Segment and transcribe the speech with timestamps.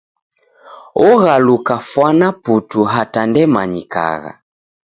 [1.07, 4.31] Oghaluka fwana putu hata ndemanyikagha.